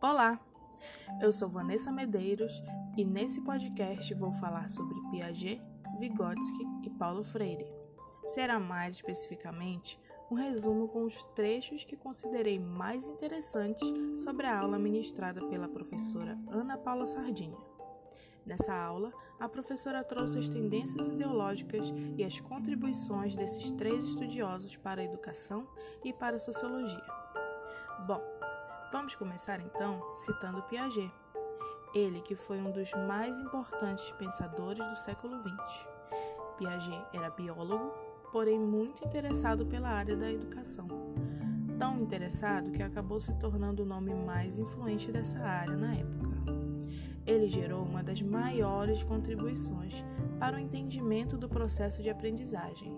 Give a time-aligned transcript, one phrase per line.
[0.00, 0.38] Olá,
[1.20, 2.62] eu sou Vanessa Medeiros
[2.96, 5.60] e nesse podcast vou falar sobre Piaget,
[5.98, 7.66] Vygotsky e Paulo Freire.
[8.28, 9.98] Será mais especificamente
[10.30, 13.82] um resumo com os trechos que considerei mais interessantes
[14.22, 17.58] sobre a aula ministrada pela professora Ana Paula Sardinha.
[18.46, 25.00] Nessa aula, a professora trouxe as tendências ideológicas e as contribuições desses três estudiosos para
[25.00, 25.66] a educação
[26.04, 27.04] e para a sociologia.
[28.06, 28.22] Bom,
[28.90, 31.12] vamos começar então citando Piaget,
[31.94, 35.86] ele que foi um dos mais importantes pensadores do século XX.
[36.56, 37.92] Piaget era biólogo,
[38.32, 40.86] porém muito interessado pela área da educação.
[41.78, 46.28] Tão interessado que acabou se tornando o nome mais influente dessa área na época.
[47.26, 50.04] Ele gerou uma das maiores contribuições
[50.40, 52.96] para o entendimento do processo de aprendizagem,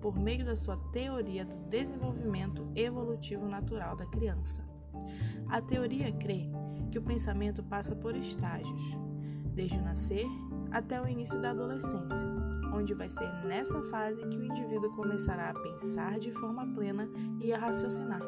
[0.00, 4.69] por meio da sua teoria do desenvolvimento evolutivo natural da criança.
[5.48, 6.48] A teoria crê
[6.90, 8.96] que o pensamento passa por estágios,
[9.54, 10.26] desde o nascer
[10.70, 12.26] até o início da adolescência,
[12.72, 17.08] onde vai ser nessa fase que o indivíduo começará a pensar de forma plena
[17.40, 18.20] e a raciocinar.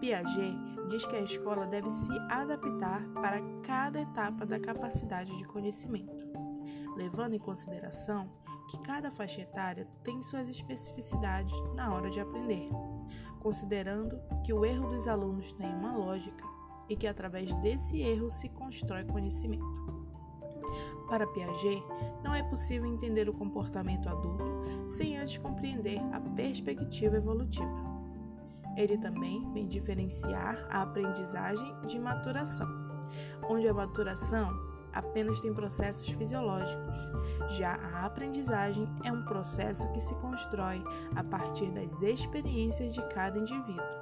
[0.00, 0.56] Piaget
[0.88, 6.26] diz que a escola deve se adaptar para cada etapa da capacidade de conhecimento,
[6.96, 8.30] levando em consideração
[8.70, 12.68] que cada faixa etária tem suas especificidades na hora de aprender,
[13.40, 16.44] considerando que o erro dos alunos tem uma lógica
[16.88, 19.90] e que através desse erro se constrói conhecimento.
[21.08, 21.82] Para Piaget,
[22.22, 24.44] não é possível entender o comportamento adulto
[24.96, 27.90] sem antes compreender a perspectiva evolutiva.
[28.76, 32.68] Ele também vem diferenciar a aprendizagem de maturação,
[33.48, 36.96] onde a maturação apenas tem processos fisiológicos,
[37.56, 40.82] já a aprendizagem é um processo que se constrói
[41.16, 44.00] a partir das experiências de cada indivíduo.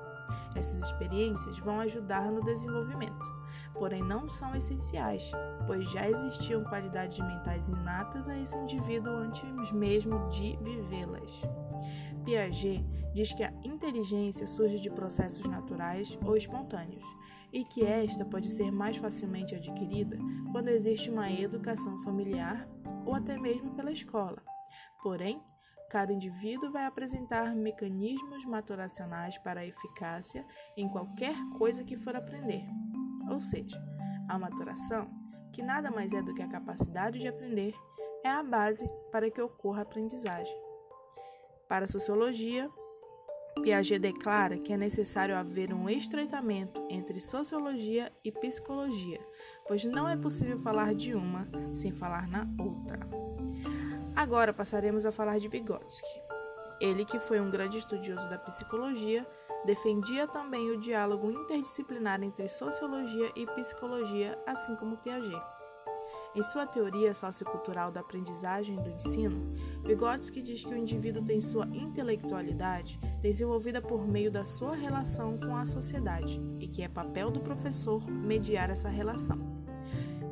[0.55, 3.38] Essas experiências vão ajudar no desenvolvimento,
[3.79, 5.31] porém não são essenciais,
[5.67, 11.43] pois já existiam qualidades mentais inatas a esse indivíduo antes mesmo de vivê-las.
[12.25, 12.85] Piaget
[13.15, 17.05] diz que a inteligência surge de processos naturais ou espontâneos
[17.53, 20.19] e que esta pode ser mais facilmente adquirida
[20.53, 22.69] quando existe uma educação familiar
[23.07, 24.43] ou até mesmo pela escola.
[25.03, 25.41] Porém,
[25.89, 30.45] cada indivíduo vai apresentar mecanismos maturacionais para a eficácia
[30.77, 32.67] em qualquer coisa que for aprender.
[33.31, 33.81] Ou seja,
[34.29, 35.09] a maturação,
[35.53, 37.75] que nada mais é do que a capacidade de aprender,
[38.25, 40.57] é a base para que ocorra a aprendizagem.
[41.69, 42.71] Para a sociologia,
[43.63, 49.21] Piaget declara que é necessário haver um estreitamento entre sociologia e psicologia,
[49.67, 53.01] pois não é possível falar de uma sem falar na outra.
[54.15, 56.23] Agora passaremos a falar de Vygotsky.
[56.81, 59.27] Ele, que foi um grande estudioso da psicologia,
[59.65, 65.43] defendia também o diálogo interdisciplinar entre sociologia e psicologia, assim como Piaget.
[66.35, 71.41] Em sua teoria sociocultural da aprendizagem e do ensino, Vygotsky diz que o indivíduo tem
[71.41, 77.31] sua intelectualidade desenvolvida por meio da sua relação com a sociedade e que é papel
[77.31, 79.39] do professor mediar essa relação.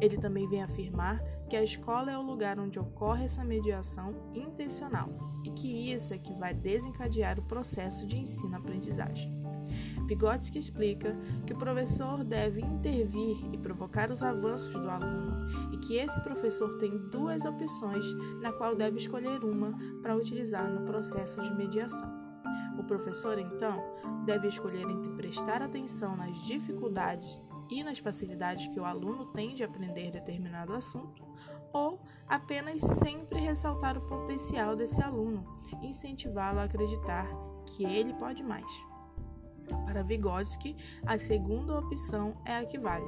[0.00, 5.09] Ele também vem afirmar que a escola é o lugar onde ocorre essa mediação intencional
[5.45, 9.33] e que isso é que vai desencadear o processo de ensino-aprendizagem.
[10.06, 15.97] Vygotsky explica que o professor deve intervir e provocar os avanços do aluno e que
[15.97, 18.05] esse professor tem duas opções
[18.41, 22.09] na qual deve escolher uma para utilizar no processo de mediação.
[22.79, 23.83] O professor, então,
[24.25, 27.41] deve escolher entre prestar atenção nas dificuldades
[27.71, 31.25] e nas facilidades que o aluno tem de aprender determinado assunto,
[31.72, 37.26] ou apenas sempre ressaltar o potencial desse aluno incentivá-lo a acreditar
[37.66, 38.66] que ele pode mais.
[39.84, 43.06] Para Vygotsky, a segunda opção é a que vale.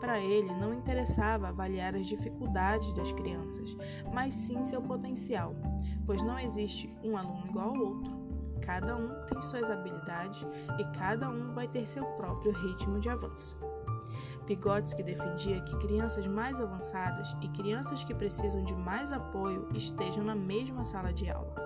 [0.00, 3.74] Para ele, não interessava avaliar as dificuldades das crianças,
[4.12, 5.54] mas sim seu potencial,
[6.04, 8.24] pois não existe um aluno igual ao outro.
[8.60, 10.46] Cada um tem suas habilidades
[10.78, 13.56] e cada um vai ter seu próprio ritmo de avanço.
[14.46, 20.34] Vygotsky defendia que crianças mais avançadas e crianças que precisam de mais apoio estejam na
[20.34, 21.64] mesma sala de aula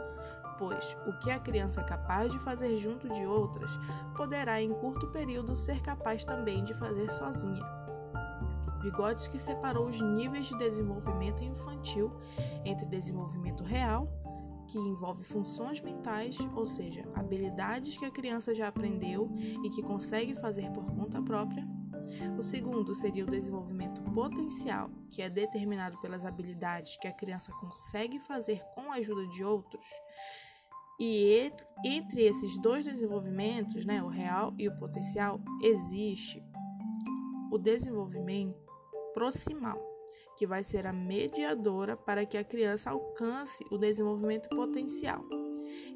[0.58, 3.70] pois o que a criança é capaz de fazer junto de outras,
[4.16, 7.64] poderá em curto período ser capaz também de fazer sozinha.
[8.82, 12.12] Vygotsky separou os níveis de desenvolvimento infantil
[12.64, 14.08] entre desenvolvimento real,
[14.66, 19.30] que envolve funções mentais, ou seja, habilidades que a criança já aprendeu
[19.64, 21.77] e que consegue fazer por conta própria.
[22.38, 28.19] O segundo seria o desenvolvimento potencial, que é determinado pelas habilidades que a criança consegue
[28.20, 29.87] fazer com a ajuda de outros.
[31.00, 31.52] E
[31.84, 36.43] entre esses dois desenvolvimentos, né, o real e o potencial, existe
[37.52, 38.58] o desenvolvimento
[39.14, 39.81] proximal,
[40.37, 45.25] que vai ser a mediadora para que a criança alcance o desenvolvimento potencial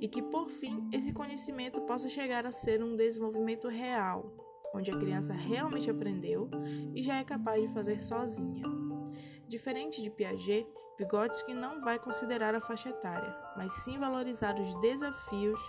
[0.00, 4.96] e que, por fim, esse conhecimento possa chegar a ser um desenvolvimento real, onde a
[4.96, 6.48] criança realmente aprendeu
[6.94, 8.64] e já é capaz de fazer sozinha.
[9.48, 10.66] Diferente de Piaget,
[10.98, 15.60] Vygotsky não vai considerar a faixa etária, mas sim valorizar os desafios.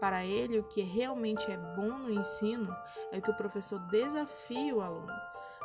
[0.00, 2.74] Para ele, o que realmente é bom no ensino
[3.12, 5.12] é que o professor desafie o aluno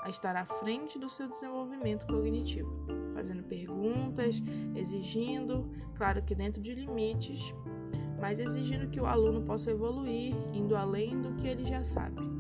[0.04, 2.86] a estar à frente do seu desenvolvimento cognitivo,
[3.16, 4.42] fazendo perguntas,
[4.76, 7.54] exigindo, claro que dentro de limites,
[8.20, 12.37] mas exigindo que o aluno possa evoluir, indo além do que ele já sabe.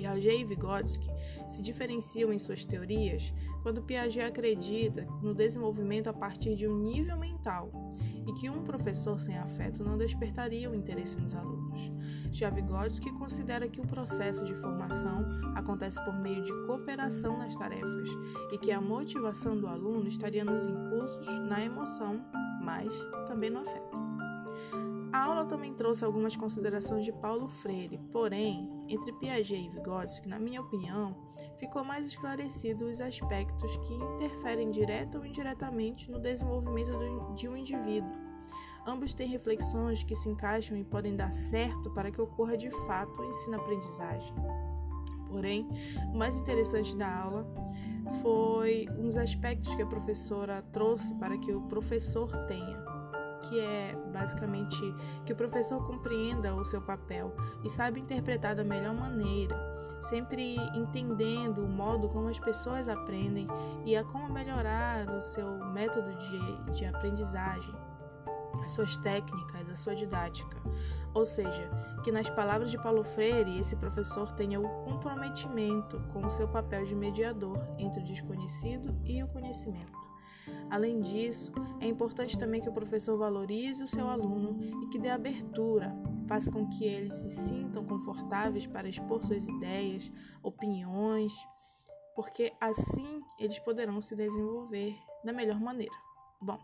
[0.00, 1.10] Piaget e Vygotsky
[1.50, 7.18] se diferenciam em suas teorias quando Piaget acredita no desenvolvimento a partir de um nível
[7.18, 7.70] mental
[8.26, 11.92] e que um professor sem afeto não despertaria o interesse nos alunos.
[12.32, 18.08] Já Vygotsky considera que o processo de formação acontece por meio de cooperação nas tarefas
[18.52, 22.24] e que a motivação do aluno estaria nos impulsos, na emoção,
[22.62, 22.90] mas
[23.28, 23.98] também no afeto.
[25.12, 30.38] A aula também trouxe algumas considerações de Paulo Freire, porém, entre Piaget e Vygotsky, na
[30.38, 31.16] minha opinião,
[31.58, 38.10] ficou mais esclarecido os aspectos que interferem direta ou indiretamente no desenvolvimento de um indivíduo.
[38.86, 43.20] Ambos têm reflexões que se encaixam e podem dar certo para que ocorra de fato
[43.20, 44.34] o ensino-aprendizagem.
[45.28, 45.68] Porém,
[46.12, 47.46] o mais interessante da aula
[48.20, 52.89] foi uns aspectos que a professora trouxe para que o professor tenha
[53.42, 54.94] que é basicamente
[55.24, 57.34] que o professor compreenda o seu papel
[57.64, 59.56] e saiba interpretar da melhor maneira,
[60.00, 63.46] sempre entendendo o modo como as pessoas aprendem
[63.84, 67.74] e a como melhorar o seu método de, de aprendizagem,
[68.64, 70.56] as suas técnicas, a sua didática.
[71.12, 71.68] Ou seja,
[72.04, 76.84] que nas palavras de Paulo Freire, esse professor tenha o comprometimento com o seu papel
[76.84, 80.09] de mediador entre o desconhecido e o conhecimento.
[80.70, 85.08] Além disso, é importante também que o professor valorize o seu aluno e que dê
[85.08, 85.92] abertura,
[86.26, 90.10] faça com que eles se sintam confortáveis para expor suas ideias,
[90.42, 91.32] opiniões,
[92.14, 95.94] porque assim eles poderão se desenvolver da melhor maneira.
[96.40, 96.58] Bom,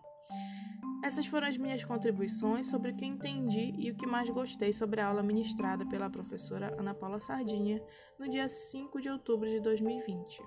[1.02, 5.00] essas foram as minhas contribuições sobre o que entendi e o que mais gostei sobre
[5.00, 7.82] a aula ministrada pela professora Ana Paula Sardinha
[8.18, 10.42] no dia 5 de outubro de 2020.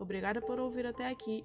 [0.00, 1.44] Obrigada por ouvir até aqui